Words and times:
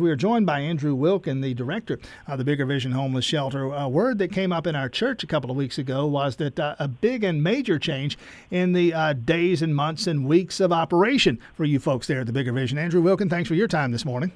We 0.00 0.10
are 0.10 0.16
joined 0.16 0.44
by 0.44 0.58
Andrew 0.58 0.92
Wilkin, 0.92 1.40
the 1.40 1.54
director 1.54 2.00
of 2.26 2.38
the 2.38 2.44
Bigger 2.44 2.66
Vision 2.66 2.90
Homeless 2.90 3.24
Shelter. 3.24 3.72
A 3.72 3.88
word 3.88 4.18
that 4.18 4.32
came 4.32 4.50
up 4.50 4.66
in 4.66 4.74
our 4.74 4.88
church 4.88 5.22
a 5.22 5.26
couple 5.28 5.52
of 5.52 5.56
weeks 5.56 5.78
ago 5.78 6.04
was 6.04 6.34
that 6.34 6.58
uh, 6.58 6.74
a 6.80 6.88
big 6.88 7.22
and 7.22 7.40
major 7.40 7.78
change 7.78 8.18
in 8.50 8.72
the 8.72 8.92
uh, 8.92 9.12
days 9.12 9.62
and 9.62 9.72
months 9.72 10.08
and 10.08 10.26
weeks 10.26 10.58
of 10.58 10.72
operation 10.72 11.38
for 11.54 11.64
you 11.64 11.78
folks 11.78 12.08
there 12.08 12.18
at 12.18 12.26
the 12.26 12.32
Bigger 12.32 12.50
Vision. 12.50 12.76
Andrew 12.76 13.00
Wilkin, 13.00 13.30
thanks 13.30 13.46
for 13.46 13.54
your 13.54 13.68
time 13.68 13.92
this 13.92 14.04
morning. 14.04 14.32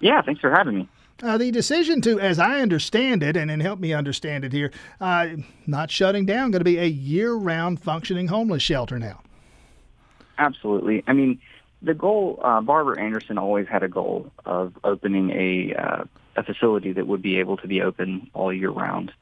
Yeah, 0.00 0.22
thanks 0.22 0.40
for 0.40 0.50
having 0.50 0.78
me. 0.78 0.88
Uh, 1.22 1.36
the 1.36 1.50
decision 1.50 2.00
to, 2.00 2.18
as 2.18 2.38
I 2.38 2.62
understand 2.62 3.22
it, 3.22 3.36
and, 3.36 3.50
and 3.50 3.60
help 3.60 3.80
me 3.80 3.92
understand 3.92 4.46
it 4.46 4.52
here, 4.54 4.72
uh, 4.98 5.26
not 5.66 5.90
shutting 5.90 6.24
down, 6.24 6.52
going 6.52 6.60
to 6.60 6.64
be 6.64 6.78
a 6.78 6.86
year 6.86 7.34
round 7.34 7.82
functioning 7.82 8.28
homeless 8.28 8.62
shelter 8.62 8.98
now. 8.98 9.20
Absolutely. 10.38 11.04
I 11.06 11.12
mean, 11.12 11.38
the 11.84 11.94
goal, 11.94 12.40
uh, 12.42 12.60
Barbara 12.60 13.00
Anderson 13.00 13.38
always 13.38 13.66
had 13.68 13.82
a 13.82 13.88
goal 13.88 14.30
of 14.44 14.74
opening 14.82 15.30
a 15.30 15.74
uh, 15.74 16.04
a 16.36 16.42
facility 16.42 16.92
that 16.92 17.06
would 17.06 17.22
be 17.22 17.38
able 17.38 17.56
to 17.58 17.68
be 17.68 17.82
open 17.82 18.30
all 18.34 18.52
year 18.52 18.70
round. 18.70 19.12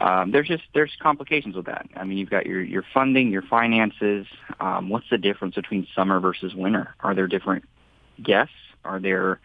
Um, 0.00 0.30
there's 0.32 0.48
just 0.48 0.64
there's 0.74 0.92
complications 1.00 1.56
with 1.56 1.66
that. 1.66 1.88
I 1.96 2.04
mean, 2.04 2.18
you've 2.18 2.30
got 2.30 2.46
your 2.46 2.62
your 2.62 2.84
funding, 2.92 3.30
your 3.30 3.42
finances. 3.42 4.26
Um, 4.60 4.88
what's 4.88 5.08
the 5.10 5.18
difference 5.18 5.54
between 5.54 5.86
summer 5.94 6.20
versus 6.20 6.54
winter? 6.54 6.94
Are 7.00 7.14
there 7.14 7.26
different 7.26 7.64
guests? 8.22 8.54
Are 8.84 9.00
there 9.00 9.40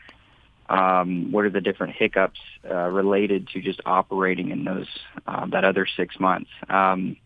um, 0.69 1.31
what 1.31 1.45
are 1.45 1.49
the 1.49 1.61
different 1.61 1.95
hiccups 1.95 2.39
uh, 2.69 2.89
related 2.89 3.47
to 3.49 3.61
just 3.61 3.81
operating 3.85 4.49
in 4.49 4.63
those 4.65 4.87
uh, 5.27 5.45
that 5.47 5.63
other 5.63 5.87
six 5.97 6.19
months? 6.19 6.49
Um, 6.67 7.17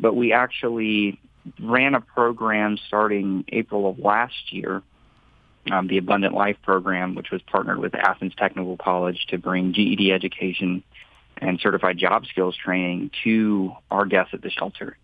but 0.00 0.14
we 0.14 0.32
actually 0.32 1.18
ran 1.60 1.94
a 1.94 2.00
program 2.00 2.78
starting 2.86 3.44
April 3.48 3.88
of 3.88 3.98
last 3.98 4.52
year, 4.52 4.82
um, 5.70 5.86
the 5.86 5.98
Abundant 5.98 6.34
Life 6.34 6.56
program, 6.62 7.14
which 7.14 7.30
was 7.30 7.42
partnered 7.42 7.78
with 7.78 7.94
Athens 7.94 8.34
Technical 8.36 8.76
College 8.76 9.26
to 9.28 9.38
bring 9.38 9.72
GED 9.72 10.12
education 10.12 10.82
and 11.36 11.60
certified 11.60 11.98
job 11.98 12.26
skills 12.26 12.56
training 12.56 13.10
to 13.24 13.72
our 13.90 14.06
guests 14.06 14.34
at 14.34 14.42
the 14.42 14.50
shelter, 14.50 14.96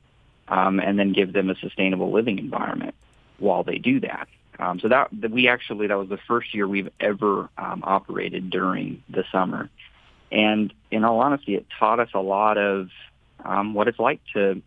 um, 0.48 0.80
and 0.80 0.98
then 0.98 1.12
give 1.12 1.32
them 1.32 1.50
a 1.50 1.54
sustainable 1.56 2.10
living 2.12 2.38
environment 2.38 2.94
while 3.38 3.62
they 3.62 3.78
do 3.78 4.00
that. 4.00 4.28
Um, 4.58 4.78
so 4.80 4.88
that, 4.88 5.08
that 5.12 5.30
we 5.30 5.48
actually 5.48 5.88
that 5.88 5.98
was 5.98 6.08
the 6.08 6.18
first 6.28 6.54
year 6.54 6.66
we've 6.66 6.90
ever 7.00 7.48
um, 7.58 7.82
operated 7.84 8.50
during 8.50 9.02
the 9.08 9.24
summer, 9.32 9.68
and 10.30 10.72
in 10.90 11.04
all 11.04 11.20
honesty, 11.20 11.56
it 11.56 11.66
taught 11.78 12.00
us 12.00 12.10
a 12.14 12.20
lot 12.20 12.56
of 12.56 12.88
um, 13.44 13.74
what 13.74 13.88
it's 13.88 13.98
like 13.98 14.20
to 14.32 14.62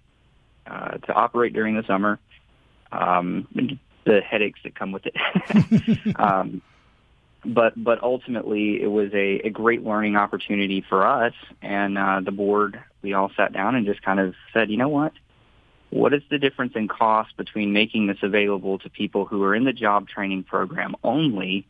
uh, 0.68 0.98
to 0.98 1.14
operate 1.14 1.54
during 1.54 1.76
the 1.76 1.84
summer, 1.84 2.20
um, 2.92 3.48
the 4.06 4.22
headaches 4.22 4.60
that 4.64 4.76
come 4.76 4.92
with 4.92 5.04
it. 5.06 6.16
um, 6.16 6.62
but 7.46 7.82
but 7.82 8.02
ultimately, 8.04 8.82
it 8.82 8.88
was 8.88 9.14
a, 9.14 9.48
a 9.48 9.50
great 9.50 9.84
learning 9.84 10.16
opportunity 10.16 10.82
for 10.88 11.06
us 11.06 11.34
and 11.62 11.98
uh, 11.98 12.20
the 12.22 12.32
board. 12.32 12.80
We 13.02 13.14
all 13.14 13.32
sat 13.38 13.54
down 13.54 13.76
and 13.76 13.86
just 13.86 14.02
kind 14.02 14.20
of 14.20 14.36
said, 14.54 14.70
you 14.70 14.78
know 14.78 14.90
what? 14.90 15.14
What 15.90 16.14
is 16.14 16.22
the 16.30 16.38
difference 16.38 16.74
in 16.76 16.88
cost 16.88 17.38
between 17.38 17.72
making 17.72 18.08
this 18.08 18.18
available 18.22 18.80
to 18.80 18.90
people 18.90 19.26
who 19.26 19.44
are 19.44 19.56
in 19.56 19.64
the 19.64 19.72
job 19.72 20.10
training 20.10 20.44
program 20.44 20.96
only, 21.04 21.66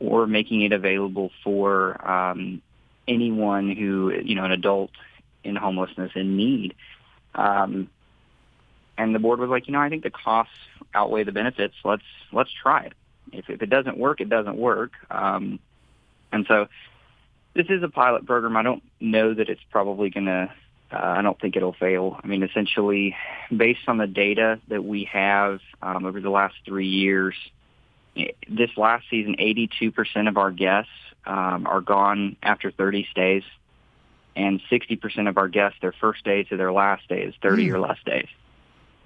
or 0.00 0.26
making 0.26 0.62
it 0.62 0.72
available 0.72 1.30
for 1.44 2.08
um, 2.08 2.62
anyone 3.06 3.70
who 3.70 4.12
you 4.24 4.34
know 4.34 4.44
an 4.44 4.52
adult 4.52 4.90
in 5.44 5.54
homelessness 5.54 6.12
in 6.16 6.36
need? 6.36 6.74
Um, 7.34 7.88
and 9.00 9.14
the 9.14 9.18
board 9.18 9.40
was 9.40 9.48
like, 9.48 9.66
you 9.66 9.72
know, 9.72 9.80
I 9.80 9.88
think 9.88 10.02
the 10.02 10.10
costs 10.10 10.52
outweigh 10.92 11.24
the 11.24 11.32
benefits. 11.32 11.74
Let's 11.84 12.02
let's 12.32 12.50
try 12.62 12.84
it. 12.84 12.92
If, 13.32 13.48
if 13.48 13.62
it 13.62 13.70
doesn't 13.70 13.96
work, 13.96 14.20
it 14.20 14.28
doesn't 14.28 14.56
work. 14.56 14.92
Um, 15.10 15.58
and 16.30 16.44
so 16.46 16.66
this 17.54 17.66
is 17.70 17.82
a 17.82 17.88
pilot 17.88 18.26
program. 18.26 18.58
I 18.58 18.62
don't 18.62 18.82
know 19.00 19.32
that 19.32 19.48
it's 19.48 19.62
probably 19.70 20.10
going 20.10 20.26
to. 20.26 20.52
Uh, 20.92 20.96
I 20.96 21.22
don't 21.22 21.40
think 21.40 21.56
it'll 21.56 21.72
fail. 21.72 22.20
I 22.22 22.26
mean, 22.26 22.42
essentially, 22.42 23.16
based 23.56 23.88
on 23.88 23.96
the 23.96 24.06
data 24.06 24.60
that 24.68 24.84
we 24.84 25.04
have 25.04 25.60
um, 25.80 26.04
over 26.04 26.20
the 26.20 26.30
last 26.30 26.56
three 26.66 26.88
years, 26.88 27.34
this 28.16 28.70
last 28.76 29.06
season, 29.08 29.36
82% 29.38 30.28
of 30.28 30.36
our 30.36 30.50
guests 30.50 30.90
um, 31.24 31.66
are 31.66 31.80
gone 31.80 32.36
after 32.42 32.72
30 32.72 33.06
stays, 33.12 33.44
and 34.34 34.60
60% 34.70 35.28
of 35.28 35.38
our 35.38 35.46
guests, 35.46 35.78
their 35.80 35.94
first 36.00 36.24
day 36.24 36.42
to 36.42 36.56
their 36.56 36.72
last 36.72 37.08
day 37.08 37.22
is 37.22 37.34
30 37.40 37.68
mm. 37.68 37.74
or 37.74 37.78
less 37.78 37.98
days. 38.04 38.26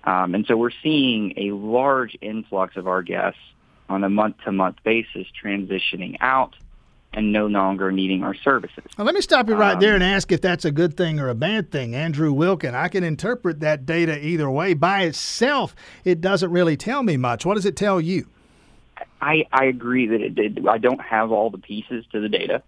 Um, 0.05 0.35
and 0.35 0.47
so 0.47 0.57
we're 0.57 0.71
seeing 0.83 1.33
a 1.37 1.53
large 1.53 2.17
influx 2.21 2.77
of 2.77 2.87
our 2.87 3.03
guests 3.03 3.41
on 3.89 4.05
a 4.05 4.09
month-to-month 4.09 4.77
basis 4.85 5.27
transitioning 5.43 6.17
out 6.21 6.55
and 7.13 7.33
no 7.33 7.47
longer 7.47 7.93
needing 7.93 8.23
our 8.25 8.35
services. 8.35 8.85
Well, 8.99 9.05
let 9.05 9.15
me 9.15 9.21
stop 9.21 9.49
you 9.49 9.55
right 9.55 9.75
um, 9.75 9.81
there 9.81 9.95
and 9.95 10.03
ask 10.03 10.33
if 10.33 10.41
that's 10.41 10.65
a 10.65 10.73
good 10.73 10.97
thing 10.97 11.21
or 11.21 11.29
a 11.29 11.35
bad 11.35 11.71
thing. 11.71 11.95
Andrew 11.95 12.33
Wilkin, 12.33 12.75
I 12.75 12.89
can 12.89 13.05
interpret 13.05 13.61
that 13.61 13.87
data 13.87 14.19
either 14.25 14.51
way. 14.51 14.75
By 14.75 15.03
itself, 15.03 15.77
it 16.05 16.21
doesn't 16.21 16.51
really 16.51 16.77
tell 16.77 17.03
me 17.03 17.17
much. 17.17 17.47
What 17.47 17.55
does 17.55 17.67
it 17.67 17.77
tell 17.77 18.01
you? 18.01 18.29
I, 19.21 19.47
I 19.53 19.67
agree 19.67 20.09
that 20.09 20.21
it 20.21 20.35
did. 20.35 20.67
I 20.69 20.79
don't 20.79 21.01
have 21.01 21.31
all 21.31 21.51
the 21.51 21.59
pieces 21.59 22.05
to 22.13 22.21
the 22.21 22.29
data, 22.29 22.63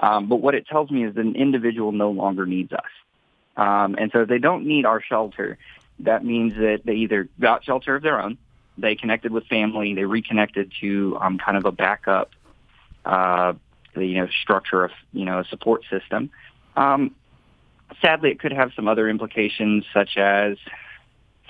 um, 0.00 0.28
but 0.28 0.36
what 0.36 0.54
it 0.54 0.66
tells 0.66 0.90
me 0.90 1.04
is 1.04 1.14
that 1.14 1.24
an 1.24 1.36
individual 1.36 1.92
no 1.92 2.10
longer 2.10 2.46
needs 2.46 2.72
us. 2.72 2.82
Um, 3.56 3.94
and 3.98 4.10
so 4.12 4.24
they 4.24 4.38
don't 4.38 4.66
need 4.66 4.86
our 4.86 5.00
shelter, 5.00 5.58
that 6.00 6.24
means 6.24 6.54
that 6.54 6.80
they 6.84 6.94
either 6.94 7.28
got 7.38 7.64
shelter 7.64 7.96
of 7.96 8.02
their 8.02 8.20
own, 8.20 8.38
they 8.76 8.96
connected 8.96 9.32
with 9.32 9.46
family, 9.46 9.94
they 9.94 10.04
reconnected 10.04 10.72
to 10.80 11.16
um, 11.20 11.38
kind 11.38 11.56
of 11.56 11.64
a 11.64 11.72
backup, 11.72 12.30
uh, 13.04 13.52
you 13.96 14.14
know, 14.14 14.28
structure 14.42 14.84
of 14.84 14.90
you 15.12 15.24
know 15.24 15.38
a 15.40 15.44
support 15.44 15.82
system. 15.88 16.30
Um, 16.76 17.14
sadly, 18.02 18.30
it 18.30 18.40
could 18.40 18.52
have 18.52 18.72
some 18.74 18.88
other 18.88 19.08
implications, 19.08 19.84
such 19.92 20.16
as 20.16 20.56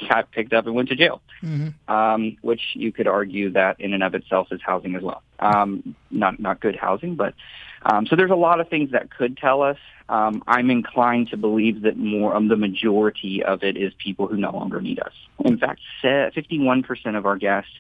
got 0.09 0.31
picked 0.31 0.53
up 0.53 0.67
and 0.67 0.75
went 0.75 0.89
to 0.89 0.97
jail, 0.97 1.21
mm-hmm. 1.43 1.93
um, 1.93 2.37
which 2.43 2.61
you 2.75 2.93
could 2.93 3.07
argue 3.07 3.51
that 3.51 3.81
in 3.81 3.95
and 3.95 4.03
of 4.03 4.15
itself 4.15 4.49
is 4.51 4.61
housing 4.65 4.95
as 4.97 5.03
well. 5.03 5.23
Um, 5.39 5.95
not 6.11 6.41
not 6.41 6.61
good 6.61 6.77
housing, 6.77 7.15
but 7.17 7.35
um, 7.83 8.07
so 8.07 8.17
there's 8.17 8.31
a 8.31 8.37
lot 8.37 8.61
of 8.61 8.69
things 8.69 8.93
that 8.93 9.15
could 9.15 9.37
tell 9.37 9.63
us. 9.63 9.79
Um, 10.09 10.43
I'm 10.47 10.71
inclined 10.71 11.31
to 11.31 11.37
believe 11.37 11.83
that 11.83 11.97
more 11.97 12.35
of 12.35 12.49
the 12.49 12.57
majority 12.57 13.43
of 13.43 13.63
it 13.63 13.77
is 13.77 13.93
people 13.95 14.27
who 14.27 14.37
no 14.37 14.51
longer 14.51 14.81
need 14.81 15.01
us. 15.01 15.13
In 15.45 15.59
fact, 15.59 15.81
51% 16.03 17.17
of 17.17 17.27
our 17.27 17.37
guests 17.37 17.71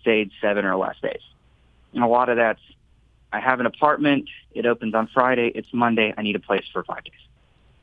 stayed 0.00 0.30
seven 0.40 0.64
or 0.64 0.76
less 0.76 0.96
days, 1.00 1.22
and 1.92 2.02
a 2.02 2.08
lot 2.08 2.28
of 2.28 2.36
that's 2.36 2.60
I 3.32 3.40
have 3.40 3.60
an 3.60 3.66
apartment. 3.66 4.28
It 4.54 4.66
opens 4.66 4.94
on 4.94 5.08
Friday. 5.08 5.52
It's 5.54 5.68
Monday. 5.72 6.14
I 6.16 6.22
need 6.22 6.36
a 6.36 6.40
place 6.40 6.64
for 6.72 6.84
five 6.84 7.04
days, 7.04 7.14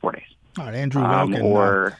four 0.00 0.12
days. 0.12 0.24
All 0.58 0.64
right, 0.64 0.74
Andrew 0.74 1.02
Wilkin. 1.02 1.36
Um, 1.36 1.42
or 1.42 1.98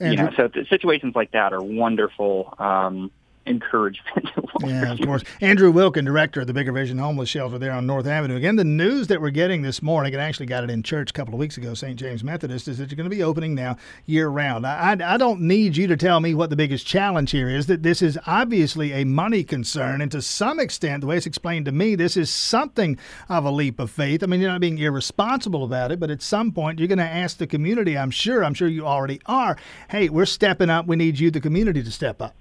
Andrew, 0.00 0.24
you 0.24 0.30
know, 0.30 0.36
so 0.36 0.62
situations 0.70 1.14
like 1.14 1.32
that 1.32 1.52
are 1.52 1.62
wonderful. 1.62 2.54
Um, 2.58 3.10
encouragement. 3.48 4.28
yeah, 4.60 4.92
of 4.92 5.00
course. 5.00 5.24
Andrew 5.40 5.70
Wilkin, 5.70 6.04
director 6.04 6.40
of 6.40 6.46
the 6.46 6.52
Bigger 6.52 6.72
Vision 6.72 6.98
Homeless 6.98 7.28
Shelter 7.28 7.58
there 7.58 7.72
on 7.72 7.86
North 7.86 8.06
Avenue. 8.06 8.36
Again, 8.36 8.56
the 8.56 8.64
news 8.64 9.06
that 9.08 9.20
we're 9.20 9.30
getting 9.30 9.62
this 9.62 9.82
morning, 9.82 10.12
and 10.14 10.22
actually 10.22 10.46
got 10.46 10.64
it 10.64 10.70
in 10.70 10.82
church 10.82 11.10
a 11.10 11.12
couple 11.12 11.34
of 11.34 11.40
weeks 11.40 11.56
ago, 11.56 11.74
St. 11.74 11.98
James 11.98 12.22
Methodist, 12.22 12.68
is 12.68 12.78
that 12.78 12.90
you're 12.90 12.96
going 12.96 13.08
to 13.08 13.14
be 13.14 13.22
opening 13.22 13.54
now 13.54 13.76
year 14.06 14.28
round. 14.28 14.66
I, 14.66 14.92
I, 14.92 15.14
I 15.14 15.16
don't 15.16 15.40
need 15.40 15.76
you 15.76 15.86
to 15.86 15.96
tell 15.96 16.20
me 16.20 16.34
what 16.34 16.50
the 16.50 16.56
biggest 16.56 16.86
challenge 16.86 17.30
here 17.30 17.48
is, 17.48 17.66
that 17.66 17.82
this 17.82 18.02
is 18.02 18.18
obviously 18.26 18.92
a 18.92 19.04
money 19.04 19.44
concern. 19.44 20.00
And 20.00 20.10
to 20.12 20.22
some 20.22 20.60
extent, 20.60 21.00
the 21.00 21.06
way 21.06 21.16
it's 21.16 21.26
explained 21.26 21.66
to 21.66 21.72
me, 21.72 21.94
this 21.94 22.16
is 22.16 22.30
something 22.30 22.98
of 23.28 23.44
a 23.44 23.50
leap 23.50 23.78
of 23.80 23.90
faith. 23.90 24.22
I 24.22 24.26
mean, 24.26 24.40
you're 24.40 24.50
not 24.50 24.60
being 24.60 24.78
irresponsible 24.78 25.64
about 25.64 25.92
it, 25.92 26.00
but 26.00 26.10
at 26.10 26.22
some 26.22 26.52
point, 26.52 26.78
you're 26.78 26.88
going 26.88 26.98
to 26.98 27.04
ask 27.04 27.38
the 27.38 27.46
community, 27.46 27.96
I'm 27.96 28.10
sure, 28.10 28.44
I'm 28.44 28.54
sure 28.54 28.68
you 28.68 28.86
already 28.86 29.20
are, 29.26 29.56
hey, 29.90 30.08
we're 30.08 30.26
stepping 30.26 30.70
up. 30.70 30.86
We 30.86 30.96
need 30.96 31.18
you, 31.18 31.30
the 31.30 31.40
community, 31.40 31.82
to 31.82 31.90
step 31.90 32.20
up. 32.22 32.34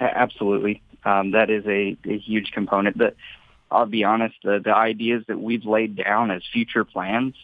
Absolutely. 0.00 0.82
Um, 1.04 1.32
that 1.32 1.50
is 1.50 1.64
a, 1.66 1.96
a 2.04 2.18
huge 2.18 2.50
component. 2.52 2.98
But 2.98 3.16
I'll 3.70 3.86
be 3.86 4.04
honest, 4.04 4.36
the, 4.42 4.60
the 4.62 4.74
ideas 4.74 5.24
that 5.28 5.40
we've 5.40 5.64
laid 5.64 5.96
down 5.96 6.30
as 6.30 6.42
future 6.52 6.84
plans 6.84 7.34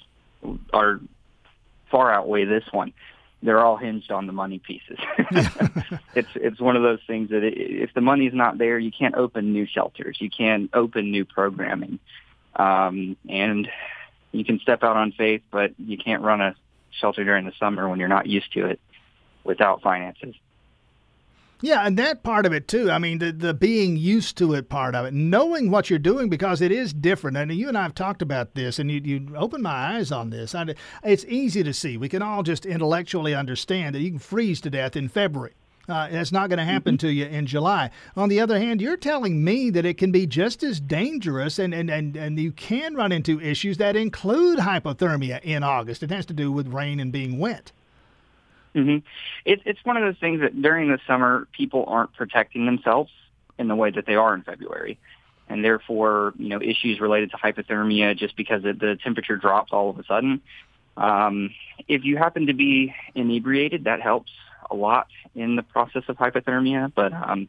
are 0.72 1.00
far 1.90 2.12
outweigh 2.12 2.44
this 2.44 2.64
one. 2.72 2.92
They're 3.42 3.60
all 3.60 3.76
hinged 3.76 4.12
on 4.12 4.26
the 4.26 4.32
money 4.32 4.60
pieces. 4.60 4.98
it's 6.14 6.28
it's 6.36 6.60
one 6.60 6.76
of 6.76 6.82
those 6.82 7.00
things 7.06 7.30
that 7.30 7.42
it, 7.42 7.54
if 7.56 7.92
the 7.92 8.00
money's 8.00 8.34
not 8.34 8.58
there, 8.58 8.78
you 8.78 8.92
can't 8.92 9.16
open 9.16 9.52
new 9.52 9.66
shelters, 9.66 10.16
you 10.20 10.30
can't 10.30 10.70
open 10.74 11.10
new 11.10 11.24
programming, 11.24 11.98
um, 12.54 13.16
and 13.28 13.68
you 14.30 14.44
can 14.44 14.60
step 14.60 14.84
out 14.84 14.96
on 14.96 15.12
faith, 15.12 15.42
but 15.50 15.72
you 15.78 15.98
can't 15.98 16.22
run 16.22 16.40
a 16.40 16.54
shelter 16.90 17.24
during 17.24 17.44
the 17.44 17.52
summer 17.58 17.88
when 17.88 17.98
you're 17.98 18.08
not 18.08 18.26
used 18.26 18.52
to 18.52 18.66
it 18.66 18.80
without 19.44 19.82
finances. 19.82 20.34
Yeah, 21.64 21.86
and 21.86 21.96
that 21.96 22.24
part 22.24 22.44
of 22.44 22.52
it 22.52 22.66
too. 22.66 22.90
I 22.90 22.98
mean, 22.98 23.18
the, 23.18 23.30
the 23.30 23.54
being 23.54 23.96
used 23.96 24.36
to 24.38 24.52
it 24.54 24.68
part 24.68 24.96
of 24.96 25.06
it, 25.06 25.14
knowing 25.14 25.70
what 25.70 25.88
you're 25.88 25.98
doing 26.00 26.28
because 26.28 26.60
it 26.60 26.72
is 26.72 26.92
different. 26.92 27.36
And 27.36 27.52
you 27.52 27.68
and 27.68 27.78
I 27.78 27.84
have 27.84 27.94
talked 27.94 28.20
about 28.20 28.54
this, 28.54 28.80
and 28.80 28.90
you, 28.90 29.00
you 29.00 29.36
opened 29.36 29.62
my 29.62 29.96
eyes 29.96 30.10
on 30.10 30.30
this. 30.30 30.56
I, 30.56 30.74
it's 31.04 31.24
easy 31.26 31.62
to 31.62 31.72
see. 31.72 31.96
We 31.96 32.08
can 32.08 32.20
all 32.20 32.42
just 32.42 32.66
intellectually 32.66 33.32
understand 33.32 33.94
that 33.94 34.00
you 34.00 34.10
can 34.10 34.18
freeze 34.18 34.60
to 34.62 34.70
death 34.70 34.96
in 34.96 35.08
February. 35.08 35.54
Uh, 35.88 36.08
that's 36.08 36.32
not 36.32 36.48
going 36.48 36.58
to 36.58 36.64
happen 36.64 36.96
mm-hmm. 36.96 37.06
to 37.06 37.12
you 37.12 37.26
in 37.26 37.46
July. 37.46 37.90
On 38.16 38.28
the 38.28 38.40
other 38.40 38.58
hand, 38.58 38.80
you're 38.80 38.96
telling 38.96 39.42
me 39.42 39.70
that 39.70 39.84
it 39.84 39.98
can 39.98 40.12
be 40.12 40.26
just 40.26 40.62
as 40.62 40.80
dangerous 40.80 41.58
and, 41.58 41.74
and, 41.74 41.90
and, 41.90 42.16
and 42.16 42.38
you 42.38 42.52
can 42.52 42.94
run 42.94 43.12
into 43.12 43.40
issues 43.40 43.78
that 43.78 43.96
include 43.96 44.60
hypothermia 44.60 45.40
in 45.42 45.62
August. 45.62 46.02
It 46.02 46.10
has 46.10 46.26
to 46.26 46.34
do 46.34 46.50
with 46.52 46.72
rain 46.72 46.98
and 47.00 47.12
being 47.12 47.38
wet. 47.38 47.72
Mm-hmm. 48.74 48.98
It, 49.44 49.60
it's 49.64 49.84
one 49.84 49.96
of 49.96 50.02
those 50.02 50.18
things 50.18 50.40
that 50.40 50.60
during 50.60 50.88
the 50.88 50.98
summer, 51.06 51.46
people 51.52 51.84
aren't 51.86 52.14
protecting 52.14 52.66
themselves 52.66 53.10
in 53.58 53.68
the 53.68 53.76
way 53.76 53.90
that 53.90 54.06
they 54.06 54.14
are 54.14 54.34
in 54.34 54.42
February. 54.42 54.98
And 55.48 55.64
therefore, 55.64 56.32
you 56.38 56.48
know, 56.48 56.60
issues 56.62 57.00
related 57.00 57.30
to 57.32 57.36
hypothermia 57.36 58.16
just 58.16 58.36
because 58.36 58.62
the 58.62 58.98
temperature 59.02 59.36
drops 59.36 59.72
all 59.72 59.90
of 59.90 59.98
a 59.98 60.04
sudden. 60.04 60.40
Um, 60.96 61.50
if 61.88 62.04
you 62.04 62.16
happen 62.16 62.46
to 62.46 62.54
be 62.54 62.94
inebriated, 63.14 63.84
that 63.84 64.00
helps 64.00 64.30
a 64.70 64.74
lot 64.74 65.08
in 65.34 65.56
the 65.56 65.62
process 65.62 66.04
of 66.08 66.16
hypothermia. 66.16 66.92
But 66.94 67.12
um, 67.12 67.48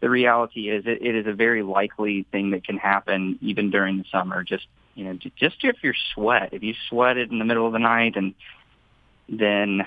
the 0.00 0.10
reality 0.10 0.70
is 0.70 0.86
it, 0.86 1.02
it 1.02 1.14
is 1.14 1.26
a 1.26 1.32
very 1.32 1.62
likely 1.62 2.26
thing 2.32 2.50
that 2.50 2.64
can 2.64 2.78
happen 2.78 3.38
even 3.40 3.70
during 3.70 3.98
the 3.98 4.04
summer. 4.10 4.42
Just, 4.42 4.66
you 4.94 5.04
know, 5.04 5.18
just 5.36 5.62
if 5.62 5.76
you're 5.82 5.94
sweat, 6.14 6.48
if 6.52 6.62
you 6.64 6.74
sweated 6.88 7.30
in 7.30 7.38
the 7.38 7.44
middle 7.44 7.66
of 7.66 7.72
the 7.72 7.78
night 7.78 8.16
and 8.16 8.34
then 9.28 9.86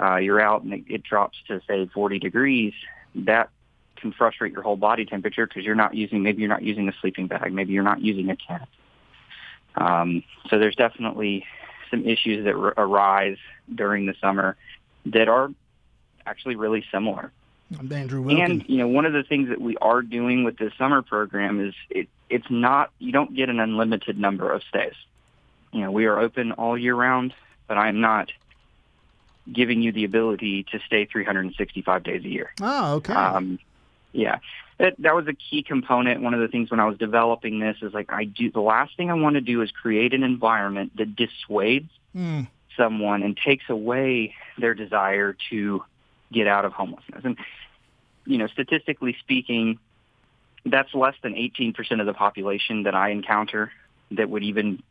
uh, 0.00 0.16
you're 0.16 0.40
out 0.40 0.62
and 0.62 0.72
it, 0.72 0.84
it 0.88 1.02
drops 1.02 1.38
to 1.48 1.60
say 1.68 1.86
40 1.92 2.18
degrees, 2.18 2.72
that 3.14 3.50
can 3.96 4.12
frustrate 4.12 4.52
your 4.52 4.62
whole 4.62 4.76
body 4.76 5.04
temperature 5.04 5.46
because 5.46 5.64
you're 5.64 5.74
not 5.74 5.94
using 5.94 6.22
maybe 6.22 6.40
you're 6.40 6.48
not 6.48 6.62
using 6.62 6.88
a 6.88 6.92
sleeping 7.00 7.26
bag, 7.26 7.52
maybe 7.52 7.72
you're 7.72 7.82
not 7.82 8.00
using 8.00 8.30
a 8.30 8.36
tent. 8.36 8.68
Um, 9.76 10.22
so 10.48 10.58
there's 10.58 10.76
definitely 10.76 11.46
some 11.90 12.04
issues 12.06 12.44
that 12.44 12.54
r- 12.54 12.74
arise 12.76 13.38
during 13.72 14.06
the 14.06 14.14
summer 14.20 14.56
that 15.06 15.28
are 15.28 15.50
actually 16.26 16.56
really 16.56 16.84
similar. 16.90 17.32
I'm 17.78 17.90
Andrew 17.92 18.22
Wilkin. 18.22 18.44
And 18.44 18.64
you 18.68 18.78
know, 18.78 18.88
one 18.88 19.06
of 19.06 19.12
the 19.12 19.22
things 19.22 19.48
that 19.48 19.60
we 19.60 19.76
are 19.78 20.02
doing 20.02 20.44
with 20.44 20.58
this 20.58 20.72
summer 20.78 21.02
program 21.02 21.66
is 21.66 21.74
it, 21.90 22.08
it's 22.30 22.46
not 22.50 22.90
you 22.98 23.12
don't 23.12 23.34
get 23.34 23.48
an 23.48 23.58
unlimited 23.58 24.18
number 24.18 24.50
of 24.52 24.62
stays. 24.68 24.94
You 25.72 25.80
know, 25.80 25.90
we 25.90 26.06
are 26.06 26.18
open 26.18 26.52
all 26.52 26.78
year 26.78 26.94
round, 26.94 27.34
but 27.66 27.78
I 27.78 27.88
am 27.88 28.00
not 28.00 28.30
giving 29.52 29.82
you 29.82 29.92
the 29.92 30.04
ability 30.04 30.64
to 30.72 30.80
stay 30.86 31.04
365 31.04 32.02
days 32.02 32.24
a 32.24 32.28
year. 32.28 32.52
Oh, 32.60 32.94
okay. 32.94 33.12
Um, 33.12 33.58
yeah, 34.12 34.38
that 34.78 34.94
that 35.00 35.14
was 35.14 35.26
a 35.26 35.34
key 35.34 35.62
component. 35.62 36.22
One 36.22 36.34
of 36.34 36.40
the 36.40 36.48
things 36.48 36.70
when 36.70 36.80
I 36.80 36.86
was 36.86 36.96
developing 36.98 37.58
this 37.58 37.76
is 37.82 37.92
like 37.92 38.12
I 38.12 38.24
do 38.24 38.50
the 38.50 38.60
last 38.60 38.96
thing 38.96 39.10
I 39.10 39.14
want 39.14 39.34
to 39.34 39.40
do 39.40 39.60
is 39.62 39.70
create 39.70 40.14
an 40.14 40.22
environment 40.22 40.96
that 40.96 41.16
dissuades 41.16 41.90
mm. 42.14 42.46
someone 42.76 43.22
and 43.22 43.36
takes 43.36 43.68
away 43.68 44.34
their 44.56 44.74
desire 44.74 45.36
to 45.50 45.84
get 46.32 46.46
out 46.46 46.64
of 46.64 46.72
homelessness. 46.72 47.22
And 47.24 47.36
you 48.24 48.38
know, 48.38 48.46
statistically 48.46 49.16
speaking, 49.20 49.78
that's 50.64 50.94
less 50.94 51.14
than 51.22 51.34
18% 51.34 52.00
of 52.00 52.06
the 52.06 52.14
population 52.14 52.84
that 52.84 52.94
I 52.94 53.10
encounter 53.10 53.70
that 54.12 54.30
would 54.30 54.42
even 54.42 54.82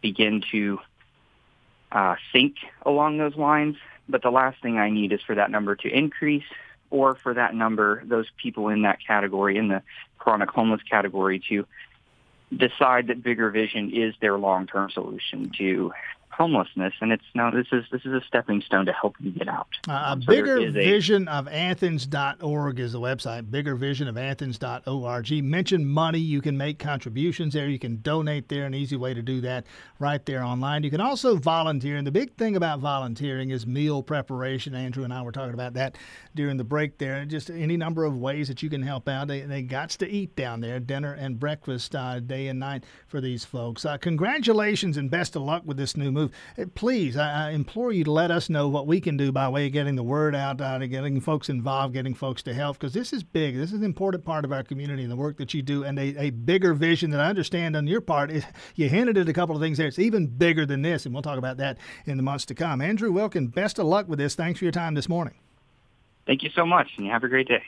begin 0.00 0.42
to 0.52 0.78
uh, 1.92 2.16
along 2.82 3.18
those 3.18 3.36
lines. 3.36 3.76
But 4.08 4.22
the 4.22 4.30
last 4.30 4.60
thing 4.62 4.78
I 4.78 4.90
need 4.90 5.12
is 5.12 5.20
for 5.22 5.34
that 5.34 5.50
number 5.50 5.76
to 5.76 5.88
increase 5.88 6.44
or 6.90 7.14
for 7.14 7.34
that 7.34 7.54
number, 7.54 8.02
those 8.06 8.26
people 8.42 8.68
in 8.68 8.82
that 8.82 8.98
category, 9.06 9.58
in 9.58 9.68
the 9.68 9.82
chronic 10.18 10.50
homeless 10.50 10.82
category, 10.82 11.42
to 11.50 11.66
decide 12.56 13.08
that 13.08 13.22
bigger 13.22 13.50
vision 13.50 13.90
is 13.92 14.14
their 14.20 14.38
long-term 14.38 14.90
solution 14.90 15.50
to 15.58 15.92
homelessness, 16.38 16.94
and 17.00 17.12
it's 17.12 17.24
now 17.34 17.50
this 17.50 17.66
is 17.72 17.84
this 17.90 18.02
is 18.04 18.12
a 18.12 18.22
stepping 18.26 18.62
stone 18.62 18.86
to 18.86 18.92
help 18.92 19.16
you 19.20 19.32
get 19.32 19.48
out. 19.48 19.68
Uh, 19.88 20.14
so 20.14 20.26
bigger 20.26 20.70
vision 20.70 21.26
of 21.26 21.48
Athens.org 21.48 22.78
is 22.78 22.92
the 22.92 23.00
website. 23.00 23.50
Bigger 23.50 23.74
vision 23.74 24.06
of 24.06 24.16
Athens.org. 24.16 25.44
Mention 25.44 25.84
money. 25.84 26.20
You 26.20 26.40
can 26.40 26.56
make 26.56 26.78
contributions 26.78 27.52
there. 27.52 27.68
You 27.68 27.78
can 27.78 28.00
donate 28.00 28.48
there. 28.48 28.64
An 28.64 28.74
easy 28.74 28.96
way 28.96 29.14
to 29.14 29.20
do 29.20 29.40
that 29.40 29.66
right 29.98 30.24
there 30.24 30.44
online. 30.44 30.84
You 30.84 30.90
can 30.90 31.00
also 31.00 31.36
volunteer. 31.36 31.96
And 31.96 32.06
the 32.06 32.12
big 32.12 32.36
thing 32.36 32.54
about 32.54 32.78
volunteering 32.78 33.50
is 33.50 33.66
meal 33.66 34.02
preparation. 34.02 34.74
Andrew 34.74 35.04
and 35.04 35.12
I 35.12 35.22
were 35.22 35.32
talking 35.32 35.54
about 35.54 35.74
that 35.74 35.96
during 36.36 36.56
the 36.56 36.64
break 36.64 36.98
there. 36.98 37.24
Just 37.24 37.50
any 37.50 37.76
number 37.76 38.04
of 38.04 38.16
ways 38.16 38.46
that 38.46 38.62
you 38.62 38.70
can 38.70 38.82
help 38.82 39.08
out. 39.08 39.26
They 39.26 39.40
they 39.40 39.62
got 39.62 39.90
to 39.90 40.08
eat 40.08 40.36
down 40.36 40.60
there, 40.60 40.78
dinner 40.78 41.12
and 41.14 41.40
breakfast 41.40 41.94
uh, 41.96 42.20
day 42.20 42.46
and 42.46 42.60
night 42.60 42.84
for 43.08 43.20
these 43.20 43.44
folks. 43.44 43.84
Uh, 43.84 43.96
congratulations 43.96 44.96
and 44.96 45.10
best 45.10 45.34
of 45.34 45.42
luck 45.42 45.62
with 45.64 45.76
this 45.76 45.96
new 45.96 46.12
move. 46.12 46.27
Please, 46.74 47.16
I, 47.16 47.48
I, 47.48 47.50
implore 47.50 47.92
you 47.92 48.04
to 48.04 48.10
let 48.10 48.30
us 48.30 48.48
know 48.48 48.68
what 48.68 48.86
we 48.86 49.00
can 49.00 49.16
do 49.16 49.32
by 49.32 49.48
way 49.48 49.66
of 49.66 49.72
getting 49.72 49.96
the 49.96 50.02
word 50.02 50.34
out, 50.34 50.60
uh, 50.60 50.78
getting 50.78 51.20
folks 51.20 51.48
involved, 51.48 51.94
getting 51.94 52.14
folks 52.14 52.42
to 52.44 52.54
help, 52.54 52.78
because 52.78 52.92
this 52.92 53.12
is 53.12 53.22
big. 53.22 53.56
This 53.56 53.72
is 53.72 53.78
an 53.78 53.84
important 53.84 54.24
part 54.24 54.44
of 54.44 54.52
our 54.52 54.62
community 54.62 55.02
and 55.02 55.10
the 55.10 55.16
work 55.16 55.38
that 55.38 55.54
you 55.54 55.62
do, 55.62 55.84
and 55.84 55.98
a, 55.98 56.16
a 56.18 56.30
bigger 56.30 56.74
vision 56.74 57.10
that 57.10 57.20
I 57.20 57.28
understand 57.28 57.76
on 57.76 57.86
your 57.86 58.00
part. 58.00 58.30
Is, 58.30 58.44
you 58.74 58.88
hinted 58.88 59.16
at 59.18 59.28
a 59.28 59.32
couple 59.32 59.54
of 59.54 59.62
things 59.62 59.78
there. 59.78 59.86
It's 59.86 59.98
even 59.98 60.26
bigger 60.26 60.66
than 60.66 60.82
this, 60.82 61.06
and 61.06 61.14
we'll 61.14 61.22
talk 61.22 61.38
about 61.38 61.56
that 61.58 61.78
in 62.06 62.16
the 62.16 62.22
months 62.22 62.46
to 62.46 62.54
come. 62.54 62.80
Andrew 62.80 63.12
Wilkin, 63.12 63.48
best 63.48 63.78
of 63.78 63.86
luck 63.86 64.08
with 64.08 64.18
this. 64.18 64.34
Thanks 64.34 64.58
for 64.58 64.64
your 64.64 64.72
time 64.72 64.94
this 64.94 65.08
morning. 65.08 65.34
Thank 66.26 66.42
you 66.42 66.50
so 66.50 66.66
much, 66.66 66.88
and 66.98 67.06
you 67.06 67.12
have 67.12 67.24
a 67.24 67.28
great 67.28 67.48
day. 67.48 67.56